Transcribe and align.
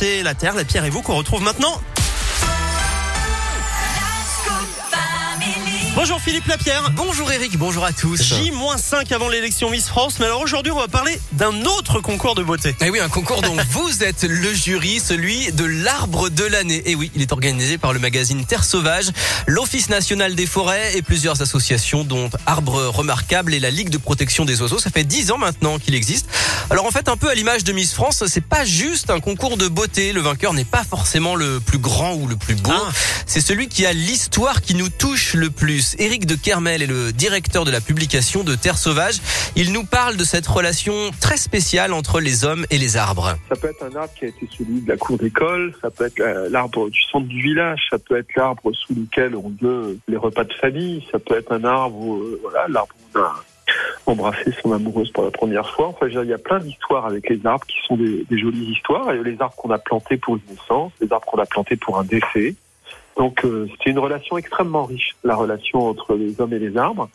c'est 0.00 0.22
la 0.22 0.34
Terre, 0.34 0.54
la 0.54 0.64
Pierre 0.64 0.86
et 0.86 0.90
vous 0.90 1.02
qu'on 1.02 1.16
retrouve 1.16 1.42
maintenant. 1.42 1.78
Bonjour 5.96 6.20
Philippe 6.20 6.46
Lapierre. 6.46 6.92
Bonjour 6.94 7.30
Eric, 7.32 7.58
bonjour 7.58 7.84
à 7.84 7.92
tous. 7.92 8.22
J-5 8.22 9.12
avant 9.12 9.28
l'élection 9.28 9.70
Miss 9.70 9.88
France, 9.88 10.18
mais 10.20 10.26
alors 10.26 10.40
aujourd'hui 10.40 10.70
on 10.70 10.78
va 10.78 10.86
parler 10.86 11.20
d'un 11.32 11.64
autre 11.64 12.00
concours 12.00 12.36
de 12.36 12.44
beauté. 12.44 12.76
Eh 12.80 12.90
oui, 12.90 13.00
un 13.00 13.08
concours 13.08 13.42
dont 13.42 13.56
vous 13.70 14.04
êtes 14.04 14.22
le 14.22 14.54
jury, 14.54 15.00
celui 15.00 15.50
de 15.50 15.64
l'arbre 15.64 16.28
de 16.28 16.44
l'année. 16.44 16.76
Et 16.76 16.92
eh 16.92 16.94
oui, 16.94 17.10
il 17.16 17.22
est 17.22 17.32
organisé 17.32 17.76
par 17.76 17.92
le 17.92 17.98
magazine 17.98 18.44
Terre 18.44 18.62
Sauvage, 18.62 19.10
l'Office 19.48 19.88
national 19.88 20.36
des 20.36 20.46
forêts 20.46 20.96
et 20.96 21.02
plusieurs 21.02 21.42
associations 21.42 22.04
dont 22.04 22.30
Arbre 22.46 22.86
Remarquable 22.86 23.52
et 23.52 23.60
la 23.60 23.70
Ligue 23.70 23.90
de 23.90 23.98
protection 23.98 24.44
des 24.44 24.62
oiseaux. 24.62 24.78
Ça 24.78 24.90
fait 24.90 25.04
dix 25.04 25.32
ans 25.32 25.38
maintenant 25.38 25.80
qu'il 25.80 25.96
existe. 25.96 26.28
Alors 26.70 26.86
en 26.86 26.92
fait, 26.92 27.08
un 27.08 27.16
peu 27.16 27.28
à 27.28 27.34
l'image 27.34 27.64
de 27.64 27.72
Miss 27.72 27.94
France, 27.94 28.22
c'est 28.28 28.44
pas 28.44 28.64
juste 28.64 29.10
un 29.10 29.18
concours 29.18 29.56
de 29.56 29.66
beauté. 29.66 30.12
Le 30.12 30.20
vainqueur 30.20 30.54
n'est 30.54 30.64
pas 30.64 30.84
forcément 30.84 31.34
le 31.34 31.58
plus 31.58 31.78
grand 31.78 32.14
ou 32.14 32.28
le 32.28 32.36
plus 32.36 32.54
beau. 32.54 32.70
Ah. 32.72 32.92
C'est 33.26 33.40
celui 33.40 33.68
qui 33.68 33.86
a 33.86 33.92
l'histoire 33.92 34.60
qui 34.60 34.74
nous 34.74 34.88
touche 34.88 35.34
le 35.34 35.50
plus. 35.50 35.89
Éric 35.98 36.26
de 36.26 36.34
Kermel 36.34 36.82
est 36.82 36.86
le 36.86 37.12
directeur 37.12 37.64
de 37.64 37.70
la 37.70 37.80
publication 37.80 38.44
de 38.44 38.54
Terre 38.54 38.78
Sauvage. 38.78 39.20
Il 39.56 39.72
nous 39.72 39.84
parle 39.84 40.16
de 40.16 40.24
cette 40.24 40.46
relation 40.46 40.92
très 41.20 41.36
spéciale 41.36 41.92
entre 41.92 42.20
les 42.20 42.44
hommes 42.44 42.66
et 42.70 42.78
les 42.78 42.96
arbres. 42.96 43.36
Ça 43.48 43.56
peut 43.56 43.68
être 43.68 43.84
un 43.84 43.96
arbre 43.96 44.12
qui 44.18 44.26
a 44.26 44.28
été 44.28 44.48
celui 44.56 44.80
de 44.80 44.88
la 44.88 44.96
cour 44.96 45.18
d'école, 45.18 45.74
ça 45.80 45.90
peut 45.90 46.06
être 46.06 46.20
l'arbre 46.50 46.90
du 46.90 47.00
centre 47.02 47.26
du 47.26 47.42
village, 47.42 47.80
ça 47.90 47.98
peut 47.98 48.18
être 48.18 48.34
l'arbre 48.36 48.72
sous 48.72 48.94
lequel 48.94 49.34
on 49.34 49.52
veut 49.60 49.98
les 50.08 50.16
repas 50.16 50.44
de 50.44 50.52
famille, 50.52 51.06
ça 51.10 51.18
peut 51.18 51.36
être 51.36 51.52
un 51.52 51.64
arbre, 51.64 52.14
euh, 52.14 52.40
voilà, 52.42 52.66
l'arbre 52.68 52.94
où 52.98 53.18
on 53.18 53.22
a 53.22 53.44
embrassé 54.06 54.52
son 54.62 54.72
amoureuse 54.72 55.10
pour 55.12 55.24
la 55.24 55.30
première 55.30 55.68
fois. 55.70 55.88
Enfin, 55.88 56.06
il 56.08 56.28
y 56.28 56.32
a 56.32 56.38
plein 56.38 56.58
d'histoires 56.58 57.06
avec 57.06 57.28
les 57.28 57.40
arbres 57.44 57.66
qui 57.66 57.76
sont 57.86 57.96
des, 57.96 58.24
des 58.28 58.38
jolies 58.38 58.72
histoires. 58.72 59.12
Et 59.12 59.22
les 59.22 59.40
arbres 59.40 59.54
qu'on 59.56 59.70
a 59.70 59.78
plantés 59.78 60.16
pour 60.16 60.36
une 60.36 60.42
naissance, 60.48 60.92
les 61.00 61.12
arbres 61.12 61.26
qu'on 61.26 61.38
a 61.38 61.46
plantés 61.46 61.76
pour 61.76 61.98
un 61.98 62.04
décès. 62.04 62.54
Donc 63.16 63.44
euh, 63.44 63.68
c'est 63.78 63.90
une 63.90 63.98
relation 63.98 64.38
extrêmement 64.38 64.84
riche, 64.84 65.14
la 65.24 65.36
relation 65.36 65.86
entre 65.88 66.14
les 66.14 66.40
hommes 66.40 66.54
et 66.54 66.58
les 66.58 66.76
arbres. 66.76 67.08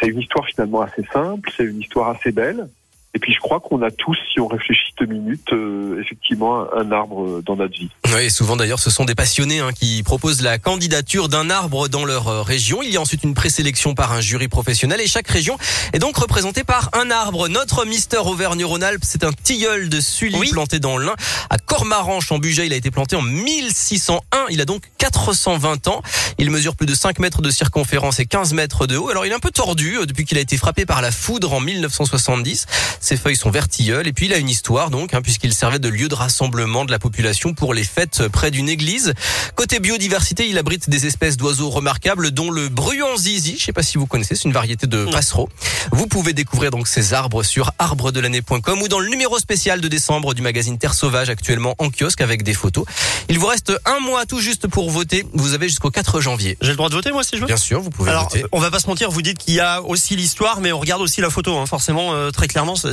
C'est 0.00 0.08
une 0.08 0.20
histoire 0.20 0.46
finalement 0.46 0.82
assez 0.82 1.04
simple, 1.12 1.50
c'est 1.56 1.64
une 1.64 1.80
histoire 1.80 2.10
assez 2.10 2.32
belle. 2.32 2.68
Et 3.14 3.18
puis 3.18 3.32
je 3.32 3.40
crois 3.40 3.58
qu'on 3.58 3.80
a 3.80 3.90
tous, 3.90 4.16
si 4.32 4.38
on 4.38 4.46
réfléchit 4.46 4.92
deux 5.00 5.06
minutes, 5.06 5.52
euh, 5.52 6.00
effectivement 6.00 6.66
un 6.74 6.92
arbre 6.92 7.40
dans 7.40 7.56
notre 7.56 7.72
vie. 7.72 7.88
Oui, 8.14 8.30
souvent 8.30 8.54
d'ailleurs, 8.54 8.78
ce 8.78 8.90
sont 8.90 9.06
des 9.06 9.14
passionnés 9.14 9.60
hein, 9.60 9.70
qui 9.72 10.02
proposent 10.02 10.42
la 10.42 10.58
candidature 10.58 11.30
d'un 11.30 11.48
arbre 11.48 11.88
dans 11.88 12.04
leur 12.04 12.28
euh, 12.28 12.42
région. 12.42 12.82
Il 12.82 12.90
y 12.90 12.98
a 12.98 13.00
ensuite 13.00 13.24
une 13.24 13.32
présélection 13.32 13.94
par 13.94 14.12
un 14.12 14.20
jury 14.20 14.48
professionnel 14.48 15.00
et 15.00 15.06
chaque 15.06 15.26
région 15.28 15.56
est 15.94 15.98
donc 15.98 16.18
représentée 16.18 16.64
par 16.64 16.90
un 16.92 17.10
arbre. 17.10 17.48
Notre 17.48 17.86
Mister 17.86 18.18
Auvergne-Rhône-Alpes, 18.18 19.02
c'est 19.02 19.24
un 19.24 19.32
tilleul 19.32 19.88
de 19.88 20.00
Sully 20.00 20.50
planté 20.50 20.78
dans 20.78 20.98
l'Ain. 20.98 21.16
À 21.48 21.56
Cormaranche, 21.78 22.32
en 22.32 22.38
Bugey, 22.40 22.66
il 22.66 22.72
a 22.72 22.76
été 22.76 22.90
planté 22.90 23.14
en 23.14 23.22
1601. 23.22 24.46
Il 24.50 24.60
a 24.60 24.64
donc 24.64 24.82
420 24.98 25.86
ans. 25.86 26.02
Il 26.36 26.50
mesure 26.50 26.74
plus 26.74 26.86
de 26.86 26.94
5 26.94 27.20
mètres 27.20 27.40
de 27.40 27.50
circonférence 27.50 28.18
et 28.18 28.26
15 28.26 28.52
mètres 28.52 28.88
de 28.88 28.96
haut. 28.96 29.10
Alors 29.10 29.26
il 29.26 29.30
est 29.30 29.34
un 29.34 29.38
peu 29.38 29.52
tordu 29.52 29.96
euh, 29.96 30.04
depuis 30.04 30.24
qu'il 30.24 30.38
a 30.38 30.40
été 30.40 30.56
frappé 30.56 30.86
par 30.86 31.02
la 31.02 31.12
foudre 31.12 31.52
en 31.52 31.60
1970. 31.60 32.66
Ses 32.98 33.16
feuilles 33.16 33.36
sont 33.36 33.52
vertilleules 33.52 34.08
et 34.08 34.12
puis 34.12 34.26
il 34.26 34.32
a 34.32 34.38
une 34.38 34.48
histoire 34.48 34.90
donc, 34.90 35.14
hein, 35.14 35.22
puisqu'il 35.22 35.54
servait 35.54 35.78
de 35.78 35.88
lieu 35.88 36.08
de 36.08 36.16
rassemblement 36.16 36.84
de 36.84 36.90
la 36.90 36.98
population 36.98 37.54
pour 37.54 37.74
les 37.74 37.84
fêtes 37.84 38.26
près 38.26 38.50
d'une 38.50 38.68
église. 38.68 39.14
Côté 39.54 39.78
biodiversité, 39.78 40.48
il 40.48 40.58
abrite 40.58 40.90
des 40.90 41.06
espèces 41.06 41.36
d'oiseaux 41.36 41.70
remarquables, 41.70 42.32
dont 42.32 42.50
le 42.50 42.68
bruyant 42.68 43.16
zizi. 43.16 43.54
Je 43.56 43.66
sais 43.66 43.72
pas 43.72 43.84
si 43.84 43.98
vous 43.98 44.06
connaissez, 44.08 44.34
c'est 44.34 44.46
une 44.46 44.52
variété 44.52 44.88
de 44.88 45.04
passereau. 45.04 45.48
Vous 45.92 46.08
pouvez 46.08 46.32
découvrir 46.32 46.72
donc 46.72 46.88
ces 46.88 47.14
arbres 47.14 47.44
sur 47.44 47.70
arbredelannée.com 47.78 48.82
ou 48.82 48.88
dans 48.88 48.98
le 48.98 49.08
numéro 49.08 49.38
spécial 49.38 49.80
de 49.80 49.86
décembre 49.86 50.34
du 50.34 50.42
magazine 50.42 50.76
Terre 50.76 50.94
Sauvage 50.94 51.30
actuellement 51.30 51.67
en 51.78 51.90
kiosque 51.90 52.20
avec 52.20 52.42
des 52.42 52.54
photos. 52.54 52.84
Il 53.28 53.38
vous 53.38 53.46
reste 53.46 53.72
un 53.84 54.00
mois 54.00 54.26
tout 54.26 54.40
juste 54.40 54.68
pour 54.68 54.90
voter. 54.90 55.26
Vous 55.34 55.54
avez 55.54 55.68
jusqu'au 55.68 55.90
4 55.90 56.20
janvier. 56.20 56.56
J'ai 56.60 56.70
le 56.70 56.76
droit 56.76 56.88
de 56.88 56.94
voter 56.94 57.12
moi 57.12 57.22
si 57.22 57.36
je 57.36 57.40
veux. 57.40 57.46
Bien 57.46 57.56
sûr, 57.56 57.80
vous 57.80 57.90
pouvez 57.90 58.10
Alors, 58.10 58.24
voter. 58.24 58.44
On 58.52 58.60
va 58.60 58.70
pas 58.70 58.80
se 58.80 58.86
mentir, 58.86 59.10
vous 59.10 59.22
dites 59.22 59.38
qu'il 59.38 59.54
y 59.54 59.60
a 59.60 59.82
aussi 59.82 60.16
l'histoire, 60.16 60.60
mais 60.60 60.72
on 60.72 60.78
regarde 60.78 61.02
aussi 61.02 61.20
la 61.20 61.30
photo. 61.30 61.56
Hein. 61.58 61.66
Forcément, 61.66 62.14
euh, 62.14 62.30
très 62.30 62.48
clairement, 62.48 62.76
ça, 62.76 62.90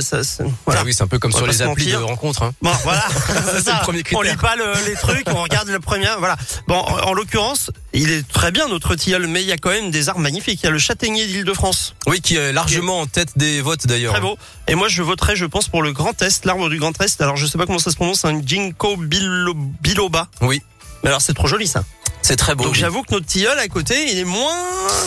voilà. 0.64 0.80
Ah 0.80 0.84
oui, 0.84 0.94
c'est 0.94 1.02
un 1.02 1.06
peu 1.06 1.18
comme 1.18 1.32
sur 1.32 1.46
les 1.46 1.62
applis 1.62 1.92
de 1.92 1.96
rencontre. 1.96 2.42
Hein. 2.42 2.52
Bon, 2.62 2.72
voilà, 2.84 3.04
c'est 3.52 3.62
ça. 3.62 3.78
Le 3.78 3.82
premier 3.82 4.02
on 4.14 4.22
lit 4.22 4.36
pas 4.36 4.56
les 4.86 4.94
trucs, 4.94 5.28
on 5.28 5.42
regarde 5.42 5.68
le 5.68 5.80
premier. 5.80 6.08
Voilà. 6.18 6.36
Bon, 6.66 6.76
en, 6.76 7.12
l'occurrence, 7.12 7.70
il 8.02 8.10
est 8.10 8.26
très 8.28 8.52
bien 8.52 8.68
notre 8.68 8.94
tilleul, 8.94 9.26
mais 9.26 9.42
il 9.42 9.48
y 9.48 9.52
a 9.52 9.56
quand 9.56 9.70
même 9.70 9.90
des 9.90 10.08
arbres 10.08 10.20
magnifiques. 10.20 10.60
Il 10.62 10.66
y 10.66 10.68
a 10.68 10.72
le 10.72 10.78
châtaignier 10.78 11.26
d'Île-de-France. 11.26 11.94
Oui, 12.06 12.20
qui 12.20 12.36
est 12.36 12.52
largement 12.52 13.00
en 13.00 13.06
tête 13.06 13.36
des 13.36 13.60
votes 13.60 13.86
d'ailleurs. 13.86 14.12
Très 14.12 14.20
beau. 14.20 14.38
Et 14.68 14.74
moi, 14.74 14.88
je 14.88 15.02
voterai, 15.02 15.36
je 15.36 15.46
pense, 15.46 15.68
pour 15.68 15.82
le 15.82 15.92
Grand 15.92 16.20
Est, 16.22 16.44
l'arbre 16.44 16.68
du 16.68 16.78
Grand 16.78 17.00
Est. 17.00 17.20
Alors, 17.20 17.36
je 17.36 17.46
sais 17.46 17.58
pas 17.58 17.66
comment 17.66 17.78
ça 17.78 17.90
se 17.90 17.96
prononce, 17.96 18.24
un 18.24 18.40
ginkgo 18.44 18.96
biloba. 18.96 20.28
Oui. 20.42 20.62
Mais 21.02 21.08
alors, 21.08 21.20
c'est 21.20 21.34
trop 21.34 21.46
joli 21.46 21.66
ça. 21.66 21.84
C'est 22.26 22.34
très 22.34 22.56
beau. 22.56 22.64
Donc 22.64 22.74
j'avoue 22.74 23.04
que 23.04 23.14
notre 23.14 23.26
tilleul 23.26 23.56
à 23.56 23.68
côté, 23.68 24.10
il 24.10 24.18
est 24.18 24.24
moins 24.24 24.52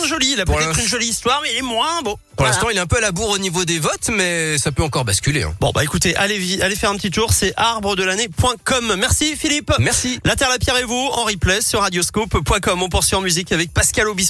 joli. 0.08 0.32
Il 0.32 0.40
a 0.40 0.46
peut-être 0.46 0.80
une 0.80 0.88
jolie 0.88 1.08
histoire, 1.08 1.40
mais 1.42 1.50
il 1.52 1.58
est 1.58 1.62
moins 1.62 2.00
beau. 2.02 2.18
Pour 2.34 2.46
l'instant, 2.46 2.70
il 2.70 2.78
est 2.78 2.80
un 2.80 2.86
peu 2.86 2.96
à 2.96 3.00
la 3.02 3.12
bourre 3.12 3.28
au 3.28 3.38
niveau 3.38 3.66
des 3.66 3.78
votes, 3.78 4.08
mais 4.10 4.56
ça 4.56 4.72
peut 4.72 4.82
encore 4.82 5.04
basculer. 5.04 5.42
Hein. 5.42 5.54
Bon 5.60 5.70
bah 5.74 5.84
écoutez, 5.84 6.16
allez 6.16 6.62
allez 6.62 6.76
faire 6.76 6.88
un 6.88 6.96
petit 6.96 7.10
tour. 7.10 7.34
C'est 7.34 7.52
arbredelannée.com. 7.58 8.94
Merci 8.96 9.36
Philippe. 9.36 9.70
Merci. 9.78 10.18
La 10.24 10.34
Terre, 10.34 10.48
la 10.48 10.58
Pierre 10.58 10.78
et 10.78 10.84
vous 10.84 11.10
en 11.12 11.24
replay 11.24 11.60
sur 11.60 11.80
radioscope.com. 11.80 12.82
On 12.82 12.88
poursuit 12.88 13.16
en 13.16 13.20
musique 13.20 13.52
avec 13.52 13.74
Pascal 13.74 14.08
Obispo. 14.08 14.28